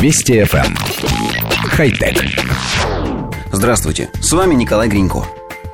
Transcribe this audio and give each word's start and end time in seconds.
Вести 0.00 0.34
FM. 0.34 0.64
Эм. 0.64 0.76
Хай-тек. 1.70 2.24
Здравствуйте, 3.50 4.08
с 4.20 4.32
вами 4.32 4.54
Николай 4.54 4.88
Гринько. 4.88 5.24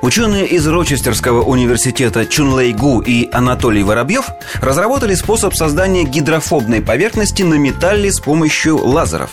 Ученые 0.01 0.47
из 0.47 0.65
Рочестерского 0.65 1.43
университета 1.43 2.25
Чунлей 2.25 2.73
Гу 2.73 3.01
и 3.01 3.29
Анатолий 3.31 3.83
Воробьев 3.83 4.25
разработали 4.61 5.13
способ 5.13 5.53
создания 5.53 6.05
гидрофобной 6.05 6.81
поверхности 6.81 7.43
на 7.43 7.53
металле 7.53 8.11
с 8.11 8.19
помощью 8.19 8.77
лазеров. 8.77 9.29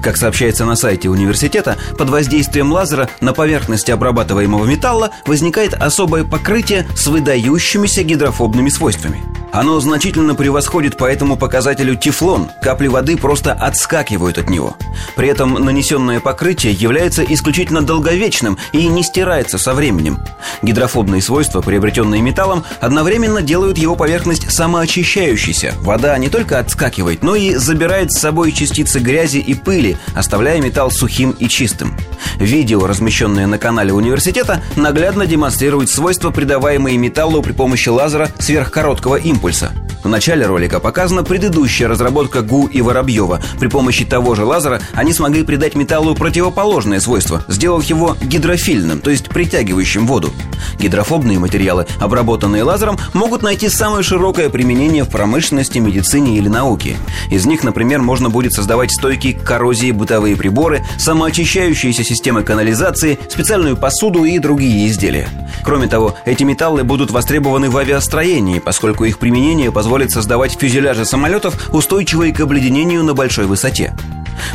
Как 0.00 0.16
сообщается 0.16 0.64
на 0.64 0.76
сайте 0.76 1.08
университета, 1.08 1.76
под 1.98 2.10
воздействием 2.10 2.70
лазера 2.70 3.08
на 3.20 3.32
поверхности 3.32 3.90
обрабатываемого 3.90 4.64
металла 4.64 5.10
возникает 5.26 5.74
особое 5.74 6.22
покрытие 6.22 6.86
с 6.94 7.08
выдающимися 7.08 8.04
гидрофобными 8.04 8.68
свойствами– 8.68 9.24
оно 9.56 9.80
значительно 9.80 10.34
превосходит 10.34 10.98
по 10.98 11.06
этому 11.06 11.38
показателю 11.38 11.96
тефлон. 11.96 12.50
Капли 12.60 12.88
воды 12.88 13.16
просто 13.16 13.54
отскакивают 13.54 14.36
от 14.36 14.50
него. 14.50 14.76
При 15.16 15.28
этом 15.28 15.54
нанесенное 15.54 16.20
покрытие 16.20 16.74
является 16.74 17.24
исключительно 17.24 17.80
долговечным 17.80 18.58
и 18.72 18.86
не 18.86 19.02
стирается 19.02 19.56
со 19.56 19.72
временем. 19.72 20.18
Гидрофобные 20.60 21.22
свойства, 21.22 21.62
приобретенные 21.62 22.20
металлом, 22.20 22.64
одновременно 22.82 23.40
делают 23.40 23.78
его 23.78 23.96
поверхность 23.96 24.52
самоочищающейся. 24.52 25.72
Вода 25.80 26.18
не 26.18 26.28
только 26.28 26.58
отскакивает, 26.58 27.22
но 27.22 27.34
и 27.34 27.54
забирает 27.54 28.12
с 28.12 28.20
собой 28.20 28.52
частицы 28.52 28.98
грязи 28.98 29.38
и 29.38 29.54
пыли, 29.54 29.96
оставляя 30.14 30.60
металл 30.60 30.90
сухим 30.90 31.30
и 31.30 31.48
чистым. 31.48 31.96
Видео, 32.38 32.86
размещенное 32.86 33.46
на 33.46 33.58
канале 33.58 33.92
университета, 33.92 34.62
наглядно 34.76 35.26
демонстрирует 35.26 35.90
свойства, 35.90 36.30
придаваемые 36.30 36.96
металлу 36.96 37.42
при 37.42 37.52
помощи 37.52 37.88
лазера 37.88 38.30
сверхкороткого 38.38 39.16
импульса. 39.16 39.72
В 40.06 40.08
начале 40.08 40.46
ролика 40.46 40.78
показана 40.78 41.24
предыдущая 41.24 41.88
разработка 41.88 42.42
ГУ 42.42 42.66
и 42.66 42.80
Воробьева. 42.80 43.40
При 43.58 43.66
помощи 43.66 44.04
того 44.04 44.36
же 44.36 44.44
лазера 44.44 44.80
они 44.92 45.12
смогли 45.12 45.42
придать 45.42 45.74
металлу 45.74 46.14
противоположное 46.14 47.00
свойство, 47.00 47.42
сделав 47.48 47.82
его 47.84 48.16
гидрофильным, 48.22 49.00
то 49.00 49.10
есть 49.10 49.28
притягивающим 49.28 50.06
воду. 50.06 50.32
Гидрофобные 50.78 51.38
материалы, 51.38 51.86
обработанные 52.00 52.62
лазером, 52.62 52.98
могут 53.12 53.42
найти 53.42 53.68
самое 53.68 54.02
широкое 54.02 54.48
применение 54.48 55.04
в 55.04 55.08
промышленности, 55.08 55.78
медицине 55.78 56.38
или 56.38 56.48
науке. 56.48 56.96
Из 57.30 57.46
них, 57.46 57.64
например, 57.64 58.00
можно 58.00 58.30
будет 58.30 58.52
создавать 58.52 58.92
стойкие 58.92 59.34
к 59.34 59.42
коррозии 59.42 59.90
бытовые 59.90 60.36
приборы, 60.36 60.84
самоочищающиеся 60.98 62.04
системы 62.04 62.42
канализации, 62.42 63.18
специальную 63.28 63.76
посуду 63.76 64.24
и 64.24 64.38
другие 64.38 64.86
изделия. 64.88 65.28
Кроме 65.64 65.88
того, 65.88 66.14
эти 66.24 66.42
металлы 66.44 66.84
будут 66.84 67.10
востребованы 67.10 67.70
в 67.70 67.76
авиастроении, 67.76 68.58
поскольку 68.58 69.04
их 69.04 69.18
применение 69.18 69.72
позволит 69.72 70.10
создавать 70.10 70.58
фюзеляжи 70.58 71.04
самолетов, 71.04 71.70
устойчивые 71.72 72.32
к 72.32 72.40
обледенению 72.40 73.02
на 73.02 73.14
большой 73.14 73.46
высоте. 73.46 73.94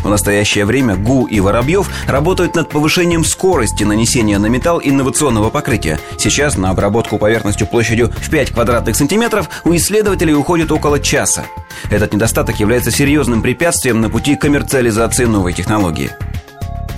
В 0.03 0.09
настоящее 0.09 0.65
время 0.65 0.95
ГУ 0.95 1.25
и 1.25 1.39
Воробьев 1.39 1.89
работают 2.07 2.55
над 2.55 2.69
повышением 2.69 3.23
скорости 3.23 3.83
нанесения 3.83 4.39
на 4.39 4.47
металл 4.47 4.81
инновационного 4.83 5.49
покрытия. 5.49 5.99
Сейчас 6.17 6.57
на 6.57 6.69
обработку 6.69 7.17
поверхностью 7.17 7.67
площадью 7.67 8.11
в 8.15 8.29
5 8.29 8.51
квадратных 8.51 8.95
сантиметров 8.95 9.49
у 9.63 9.75
исследователей 9.75 10.33
уходит 10.33 10.71
около 10.71 10.99
часа. 10.99 11.45
Этот 11.89 12.13
недостаток 12.13 12.59
является 12.59 12.91
серьезным 12.91 13.41
препятствием 13.41 14.01
на 14.01 14.09
пути 14.09 14.35
коммерциализации 14.35 15.25
новой 15.25 15.53
технологии 15.53 16.11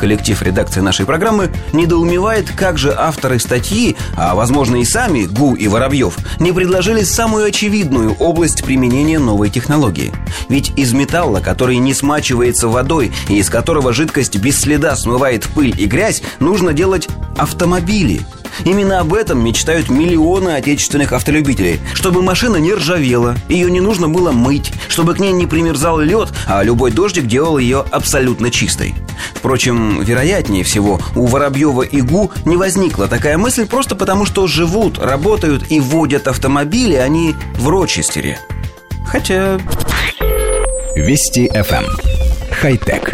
коллектив 0.03 0.41
редакции 0.41 0.81
нашей 0.81 1.05
программы 1.05 1.49
недоумевает, 1.71 2.51
как 2.53 2.77
же 2.77 2.93
авторы 2.93 3.39
статьи, 3.39 3.95
а 4.17 4.35
возможно 4.35 4.75
и 4.75 4.83
сами 4.83 5.23
Гу 5.23 5.55
и 5.55 5.69
Воробьев, 5.69 6.17
не 6.41 6.51
предложили 6.51 7.03
самую 7.03 7.45
очевидную 7.45 8.13
область 8.15 8.65
применения 8.65 9.17
новой 9.17 9.49
технологии. 9.49 10.11
Ведь 10.49 10.73
из 10.75 10.91
металла, 10.91 11.39
который 11.39 11.77
не 11.77 11.93
смачивается 11.93 12.67
водой 12.67 13.13
и 13.29 13.37
из 13.37 13.49
которого 13.49 13.93
жидкость 13.93 14.35
без 14.35 14.59
следа 14.59 14.97
смывает 14.97 15.45
пыль 15.45 15.73
и 15.79 15.85
грязь, 15.85 16.21
нужно 16.41 16.73
делать 16.73 17.07
автомобили– 17.37 18.19
Именно 18.65 18.99
об 18.99 19.13
этом 19.13 19.43
мечтают 19.43 19.89
миллионы 19.89 20.49
отечественных 20.49 21.14
автолюбителей. 21.14 21.80
Чтобы 21.93 22.21
машина 22.21 22.58
не 22.58 22.73
ржавела, 22.73 23.36
ее 23.49 23.69
не 23.69 23.81
нужно 23.81 24.08
было 24.08 24.31
мыть, 24.31 24.71
чтобы 24.87 25.14
к 25.15 25.19
ней 25.19 25.31
не 25.31 25.47
примерзал 25.47 25.99
лед, 25.99 26.30
а 26.47 26.63
любой 26.63 26.92
дождик 26.92 27.27
делал 27.27 27.58
ее 27.58 27.83
абсолютно 27.92 28.52
чистой. 28.52 28.95
Впрочем, 29.33 30.02
вероятнее 30.02 30.63
всего, 30.63 30.99
у 31.15 31.25
Воробьева 31.25 31.81
и 31.81 32.02
Гу 32.02 32.31
не 32.45 32.58
возникла 32.58 33.08
такая 33.08 33.37
мысль 33.37 33.65
просто 33.65 33.95
потому, 33.95 34.25
что 34.25 34.47
живут, 34.47 34.99
работают 34.99 35.65
и 35.69 35.80
водят 35.80 36.27
автомобили 36.27 36.95
они 36.95 37.36
в 37.55 37.69
Рочестере. 37.69 38.39
Хотя... 39.05 39.59
Вести 40.95 41.47
FM. 41.47 41.83
Эм. 41.83 41.86
Хай-тек. 42.52 43.13